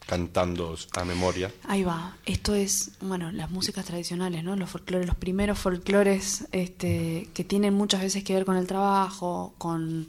[0.06, 1.48] cantando a memoria.
[1.68, 2.16] Ahí va.
[2.26, 4.56] Esto es, bueno, las músicas tradicionales, ¿no?
[4.56, 9.54] Los folclores, los primeros folclores este, que tienen muchas veces que ver con el trabajo,
[9.56, 10.08] con,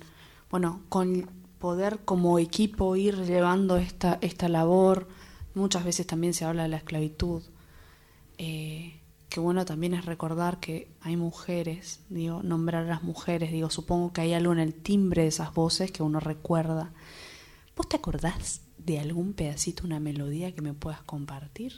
[0.50, 1.30] bueno, con
[1.60, 5.08] poder como equipo ir llevando esta, esta labor.
[5.54, 7.44] Muchas veces también se habla de la esclavitud.
[8.40, 9.00] Eh,
[9.36, 14.14] que bueno también es recordar que hay mujeres, digo, nombrar a las mujeres, digo, supongo
[14.14, 16.94] que hay algo en el timbre de esas voces que uno recuerda.
[17.76, 21.74] ¿Vos te acordás de algún pedacito, una melodía que me puedas compartir?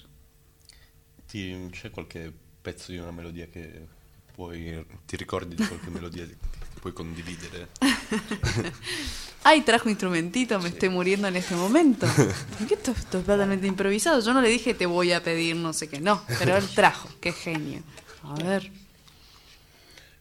[1.25, 2.31] Ti, c'è qualche
[2.61, 3.87] pezzo di una melodia che
[4.35, 6.37] puoi, ti ricordi di qualche melodia che
[6.79, 7.69] puoi condividere?
[9.43, 12.05] Ay, trajo instrumentito, me estoy muriendo en este momento.
[12.67, 14.19] ¿Qué esto, esto es totalmente improvisado.
[14.21, 17.09] Yo no le dije te voy a pedir no sé qué, no, pero él trajo,
[17.21, 17.81] qué genio.
[18.23, 18.69] A ver.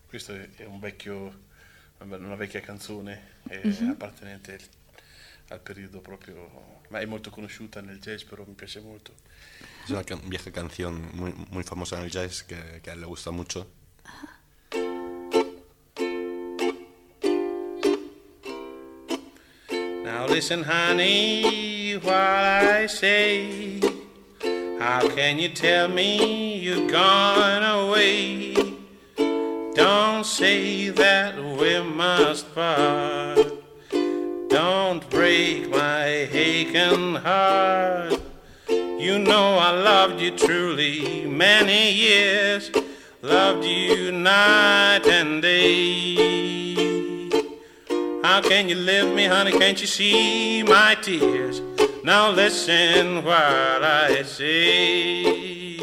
[0.09, 1.33] Questo è un vecchio,
[2.01, 3.21] una vecchia canzone
[3.51, 3.91] eh, Mhm.
[3.91, 4.59] appartenente
[5.51, 6.49] al periodo proprio,
[6.91, 9.13] ma è molto conosciuta nel jazz, però mi piace molto.
[9.85, 13.01] Es una can- vieja canción muy, muy famosa en el jazz que, que a él
[13.01, 13.67] le gusta mucho.
[14.05, 14.36] Now
[20.37, 23.81] listen, honey, while I say,
[24.79, 28.53] how can you tell me you've gone away?
[29.75, 33.51] Don't say that we must part.
[34.51, 38.21] Don't break my aching heart.
[38.69, 42.71] You know I loved you truly many years,
[43.23, 46.66] loved you night and day.
[48.27, 49.53] How can you live me, honey?
[49.53, 51.63] Can't you see my tears?
[52.03, 55.79] Now listen what I say.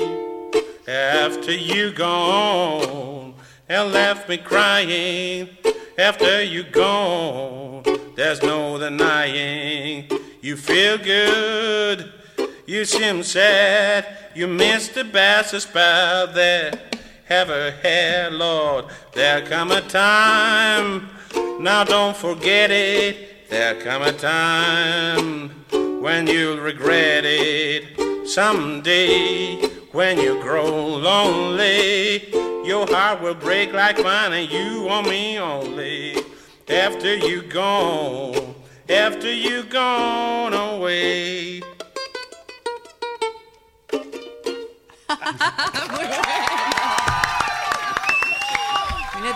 [0.86, 3.36] After you gone
[3.70, 5.52] and left me crying,
[5.98, 7.84] after you gone,
[8.18, 10.12] there's no denying.
[10.42, 12.12] You feel good,
[12.66, 16.28] you seem sad, you missed the best spell
[17.28, 18.86] that ever had, Lord.
[19.14, 21.10] There come a time,
[21.60, 23.50] now don't forget it.
[23.50, 25.50] There come a time
[26.02, 28.28] when you'll regret it.
[28.28, 32.30] Someday, when you grow lonely,
[32.66, 36.18] your heart will break like mine, and you want me only.
[36.70, 38.56] After you gone,
[38.90, 41.62] after you gone away.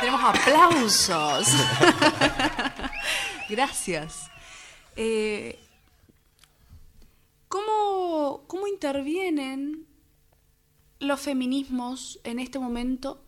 [0.07, 1.49] Tenemos aplausos.
[3.49, 4.31] Gracias.
[4.95, 5.59] Eh,
[7.49, 9.85] ¿cómo, ¿Cómo intervienen
[10.99, 13.21] los feminismos en este momento?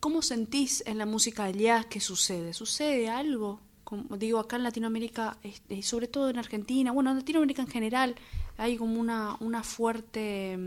[0.00, 2.54] ¿Cómo sentís en la música jazz que sucede?
[2.54, 3.60] ¿Sucede algo?
[3.84, 7.68] Como digo, acá en Latinoamérica, este, y sobre todo en Argentina, bueno, en Latinoamérica en
[7.68, 8.16] general,
[8.56, 10.58] hay como una, una fuerte,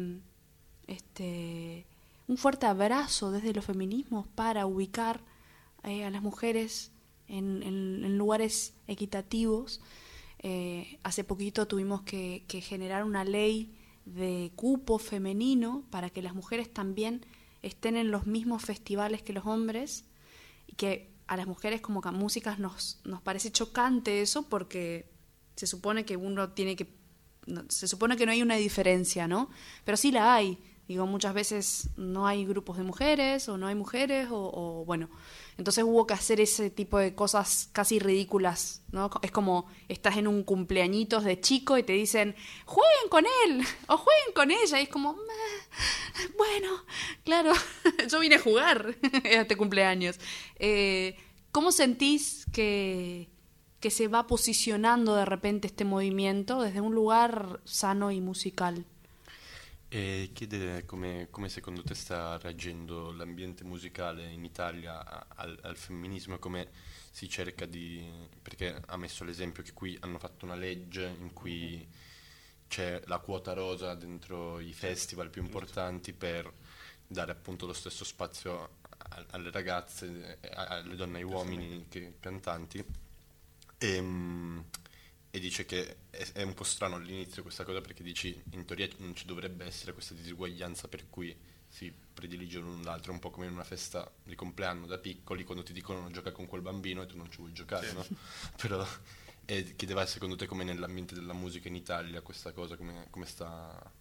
[0.86, 1.88] este,
[2.28, 5.22] un fuerte abrazo desde los feminismos para ubicar
[5.84, 6.92] eh, a las mujeres
[7.28, 9.82] en, lugares equitativos.
[10.40, 16.72] Eh, hace poquito tuvimos que, generar una ley de cupo femenino para que las mujeres
[16.72, 17.26] también
[17.62, 20.06] estén en los mismos festivales que los hombres
[20.68, 25.10] y que a las mujeres como que a músicas nos, nos parece chocante eso porque
[25.56, 26.94] se supone que uno tiene que
[27.70, 29.50] se supone que no hay una diferencia, ¿no?
[29.84, 30.58] Pero sí la hay.
[30.88, 35.10] Digo, muchas veces no hay grupos de mujeres o no hay mujeres o, bueno,
[35.58, 39.10] entonces hubo que hacer ese tipo de cosas casi ridículas, ¿no?
[39.24, 43.98] Es como estás en un cumpleañitos de chico y te dicen, jueguen con él o
[43.98, 45.16] jueguen con ella y es como,
[46.38, 46.70] bueno,
[47.24, 47.52] claro,
[48.10, 50.20] yo vine a jugar a este cumpleaños.
[50.60, 51.18] Eh,
[51.52, 53.30] ¿Cómo sentís que,
[53.80, 58.86] que se va posicionando de repente este movimiento desde un lugar sano y musical?
[59.88, 66.38] E chiedere come, come, secondo te sta reagendo l'ambiente musicale in Italia al, al, femminismo,
[66.38, 66.70] come
[67.12, 68.04] si cerca di...
[68.42, 71.88] perché ha messo l'esempio che qui hanno fatto una legge in cui
[72.68, 76.52] c'è la quota rosa dentro i festival più importanti per
[77.08, 78.78] dare appunto lo stesso spazio
[79.32, 82.84] alle ragazze, alle donne e ai uomini che, cantanti.
[83.78, 84.66] E, ehm,
[85.36, 88.88] e dice che è, è, un po' strano all'inizio questa cosa perché dici in teoria
[89.00, 93.48] non ci dovrebbe essere questa disuguaglianza per cui si predilige l'un l'altro, un po' come
[93.48, 97.02] in una festa di compleanno da piccoli quando ti dicono non gioca con quel bambino
[97.02, 97.96] e tu non ci vuoi giocare, sì.
[97.96, 98.06] no?
[98.62, 98.88] Però
[99.44, 103.92] e chiedeva secondo te come nell'ambiente della musica in Italia questa cosa, come, come sta...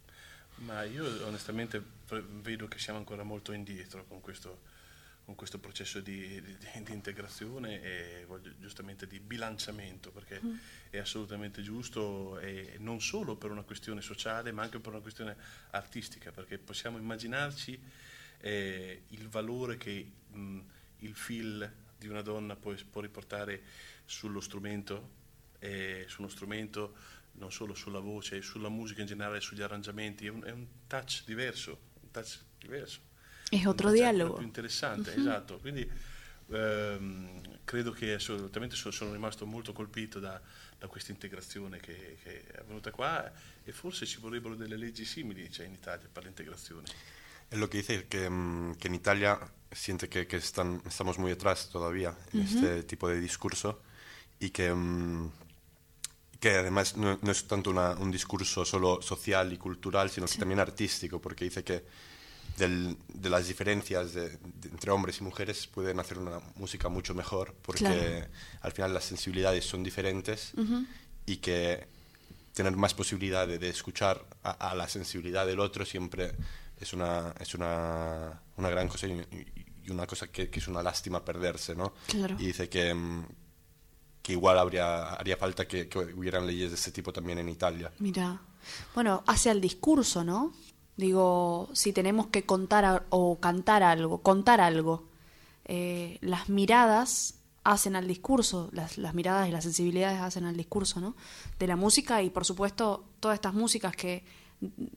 [0.59, 1.83] Ma io onestamente
[2.41, 4.61] vedo che siamo ancora molto indietro con questo
[5.25, 10.55] con questo processo di, di, di, integrazione e voglio, giustamente di bilanciamento, perché mm.
[10.91, 15.35] è assolutamente giusto e non solo per una questione sociale, ma anche per una questione
[15.71, 17.79] artistica, perché possiamo immaginarci
[18.39, 20.59] eh, il valore che mh,
[20.99, 23.63] il feel di una donna può, può riportare
[24.05, 25.09] sullo strumento,
[25.57, 26.95] eh, su uno strumento
[27.33, 31.23] non solo sulla voce, sulla musica in generale, sugli arrangiamenti, è un, è un touch
[31.25, 33.13] diverso, un touch diverso.
[33.49, 34.35] È otro dialogo.
[34.35, 35.19] più interessante, uh-huh.
[35.19, 35.57] esatto.
[35.59, 35.89] Quindi
[36.51, 40.39] ehm, credo che assolutamente sono, sono rimasto molto colpito da,
[40.77, 43.31] da questa integrazione che, che, è avvenuta qua
[43.63, 46.87] e forse ci vorrebbero delle leggi simili cioè in Italia per l'integrazione.
[47.47, 49.39] Es lo que dice que, mm, que en Italia
[49.71, 52.55] siente que, que están, estamos muy atrás todavía en uh -huh.
[52.55, 53.81] este tipo de discurso
[54.39, 55.31] y que, um,
[56.39, 60.33] que además no, no, es tanto una, un discurso solo social y cultural, sino sí.
[60.33, 61.85] que también artístico, porque dice que
[62.57, 67.13] del, de las diferencias de, de, entre hombres y mujeres pueden hacer una música mucho
[67.13, 68.27] mejor porque claro.
[68.61, 70.87] al final las sensibilidades son diferentes uh -huh.
[71.25, 71.87] y que
[72.53, 76.33] tener más posibilidad de, de escuchar a, a, la sensibilidad del otro siempre
[76.79, 79.21] es una, es una, una gran cosa y,
[79.85, 81.93] y una cosa que, que, es una lástima perderse, ¿no?
[82.07, 82.35] Claro.
[82.39, 83.25] Y dice que, mm,
[84.21, 87.91] que igual habría, haría falta que, que hubieran leyes de este tipo también en Italia.
[87.99, 88.41] Mira,
[88.93, 90.53] bueno, hacia el discurso, ¿no?
[90.97, 95.07] Digo, si tenemos que contar o cantar algo, contar algo,
[95.65, 101.01] eh, las miradas hacen al discurso, las, las, miradas y las sensibilidades hacen al discurso,
[101.01, 101.15] ¿no?
[101.59, 104.23] De la música y por supuesto todas estas músicas que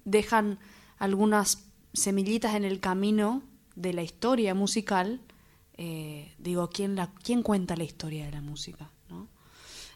[0.04, 0.58] dejan
[0.98, 3.42] algunas semillitas en el camino
[3.74, 5.20] de la historia musical,
[5.78, 8.90] eh, digo, ¿quién, ¿quién cuenta la historia de la música?
[9.08, 9.28] ¿no?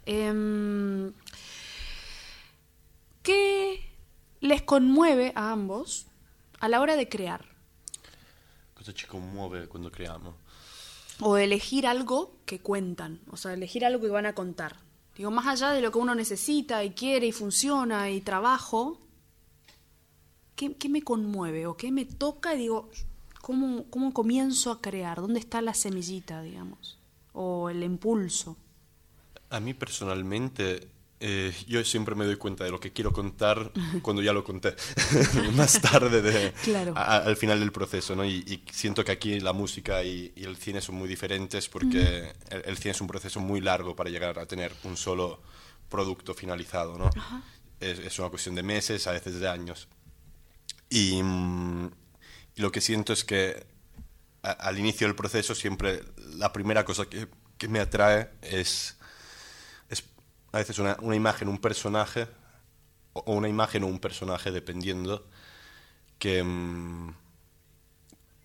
[0.06, 1.12] Eh,
[3.22, 3.91] ¿Qué
[4.42, 6.06] les conmueve a ambos
[6.58, 7.46] a la hora de crear.
[8.74, 10.34] Cosa ci conmueve cuando creamos?
[11.20, 14.76] O elegir algo que cuentan, o sea, elegir algo que van a contar.
[15.16, 18.98] Digo, más allá de lo que uno necesita y quiere y funciona y trabajo,
[20.56, 22.54] ¿qué, qué me conmueve o qué me toca?
[22.54, 22.90] Y digo,
[23.40, 25.20] ¿cómo, ¿cómo comienzo a crear?
[25.20, 26.98] ¿Dónde está la semillita, digamos?
[27.32, 28.56] O el impulso.
[29.50, 30.88] A mí personalmente
[31.24, 33.70] eh, yo siempre me doy cuenta de lo que quiero contar
[34.02, 34.74] cuando ya lo conté,
[35.54, 36.94] más tarde de, claro.
[36.96, 38.24] a, al final del proceso, ¿no?
[38.24, 42.32] Y, y, siento que aquí la música y, y el cine son muy diferentes porque
[42.50, 42.54] mm.
[42.54, 45.40] el, el, cine es un proceso muy largo para llegar a tener un solo
[45.88, 47.08] producto finalizado, ¿no?
[47.78, 49.86] Es, es, una cuestión de meses, a veces de años.
[50.90, 51.86] Y, mm,
[52.56, 53.64] y lo que siento es que
[54.42, 56.02] a, al inicio del proceso siempre
[56.34, 58.96] la primera cosa que, que me atrae es
[60.52, 62.28] a veces una, una imagen, un personaje,
[63.14, 65.26] o una imagen o un personaje, dependiendo,
[66.18, 67.14] que, mm,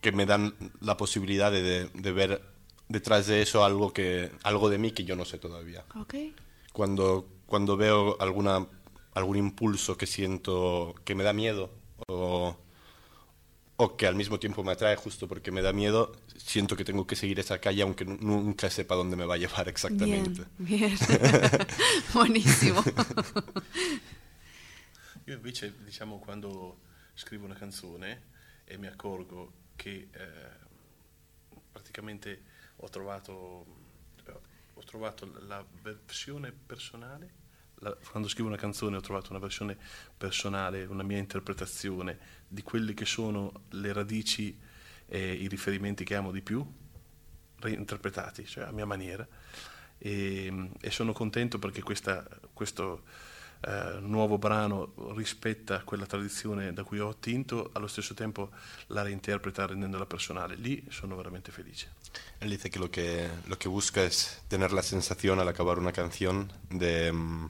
[0.01, 2.41] que me dan la posibilidad de, de, ver
[2.87, 5.85] detrás de eso algo, que, algo de mí que yo no sé todavía.
[5.95, 6.33] Okay.
[6.73, 8.67] Cuando, cuando veo alguna,
[9.13, 11.71] algún impulso que siento que me da miedo
[12.07, 12.57] o
[13.79, 17.05] o que al mismo tiempo me atrae justo porque me da miedo, siento que tengo
[17.05, 20.45] que seguir esa calle aunque nunca sepa dónde me va a llevar exactamente.
[20.57, 20.97] Bien, bien.
[22.13, 22.83] Buonissimo.
[25.27, 26.79] Io invece, diciamo, quando
[27.13, 30.29] scrivo una canzone e mi accorgo che eh,
[31.71, 32.41] praticamente
[32.77, 33.65] ho trovato,
[34.73, 37.45] ho trovato la versione personale
[37.79, 39.77] la, quando scrivo una canzone ho trovato una versione
[40.17, 42.17] personale, una mia interpretazione
[42.47, 44.57] di quelle che sono le radici
[45.05, 46.65] e i riferimenti che amo di più,
[47.59, 49.27] reinterpretati, cioè a mia maniera.
[49.99, 53.03] E, e sono contento perché questa, questo
[53.61, 58.51] eh, nuovo brano rispetta quella tradizione da cui ho attinto, allo stesso tempo
[58.87, 60.55] la reinterpreta rendendola personale.
[60.55, 61.95] Lì sono veramente felice.
[62.39, 65.91] Él dice que lo que, lo que busca es tener la sensación al acabar una
[65.91, 67.45] canción de, mm,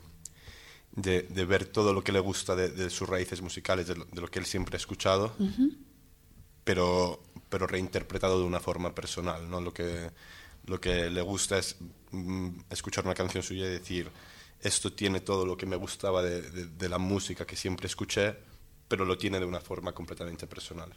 [0.97, 4.05] de, de ver todo lo que le gusta de, de sus raíces musicales, de lo,
[4.05, 5.77] de lo, que él siempre ha escuchado, uh -huh.
[6.63, 9.47] pero, pero reinterpretado de una forma personal.
[9.47, 9.61] ¿no?
[9.61, 10.09] Lo, que,
[10.65, 11.75] lo que le gusta es
[12.11, 14.09] mm, escuchar una canción suya y decir,
[14.59, 18.35] esto tiene todo lo que me gustaba de, de la música que siempre escuché,
[18.87, 20.91] pero lo tiene de una forma completamente personal.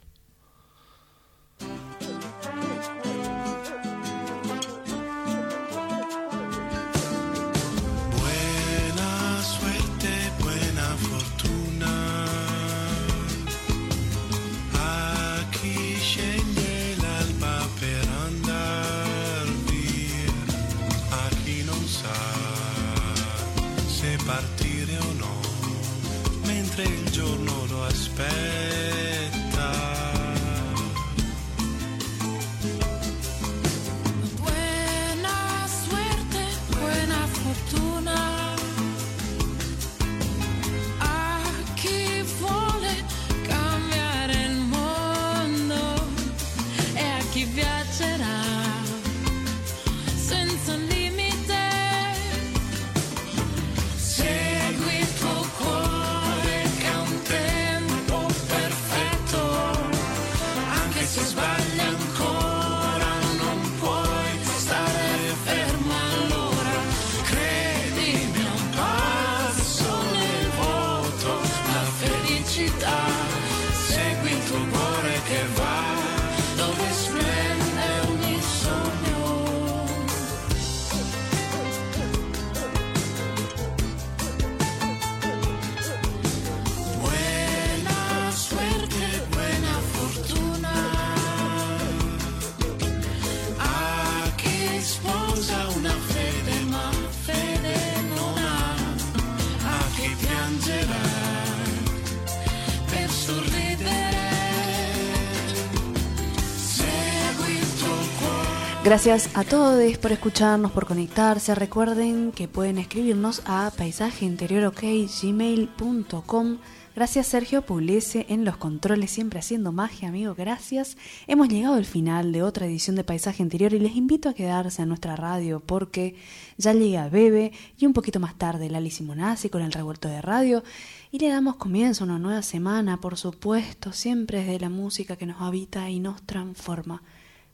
[108.83, 111.55] Gracias a todos por escucharnos, por conectarse.
[111.55, 116.59] Recuerden que pueden escribirnos a paisajeinteriorokgmail.com.
[116.97, 120.35] Gracias Sergio Pugliese en los controles, siempre haciendo magia, amigo.
[120.35, 120.97] Gracias.
[121.27, 124.81] Hemos llegado al final de otra edición de Paisaje Interior y les invito a quedarse
[124.81, 126.17] en nuestra radio porque
[126.57, 130.65] ya llega Bebe y un poquito más tarde Lali Simonazzi con el revuelto de radio.
[131.13, 135.27] Y le damos comienzo a una nueva semana, por supuesto, siempre desde la música que
[135.27, 137.03] nos habita y nos transforma.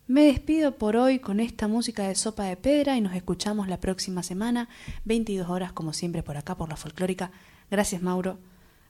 [0.09, 3.81] Me despido por hoy con esta música de Sopa de Pedra y nos escuchamos la
[3.81, 4.69] próxima semana,
[5.05, 7.33] 22 horas como siempre por acá, por la folclórica.
[7.73, 8.39] Gracias Mauro,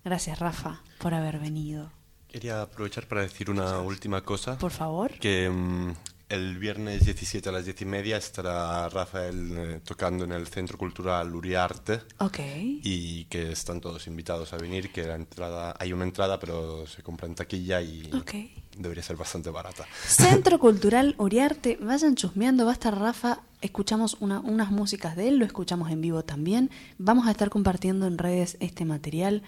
[0.05, 1.91] gracias Rafa por haber venido.
[2.29, 4.59] Quería aprovechar para decir una última cosa.
[4.59, 5.13] Por favor.
[5.13, 5.95] Que um,
[6.29, 10.77] el viernes 17 a las 10 y media estará Rafael eh, tocando en el Centro
[10.77, 12.03] Cultural Uriarte.
[12.19, 12.41] Ok.
[12.83, 17.03] Y que están todos invitados a venir, que la entrada, hay una entrada pero se
[17.03, 18.11] compra en taquilla y...
[18.13, 19.87] Okay debería ser bastante barata.
[20.07, 25.39] Centro Cultural Uriarte, vayan chusmeando, va a estar Rafa, escuchamos una, unas músicas de él,
[25.39, 29.43] lo escuchamos en vivo también, vamos a estar compartiendo en redes este material.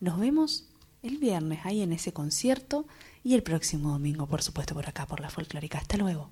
[0.00, 0.66] Nos vemos
[1.02, 2.86] el viernes ahí en ese concierto
[3.22, 5.78] y el próximo domingo, por supuesto, por acá, por la folclórica.
[5.78, 6.30] Hasta luego.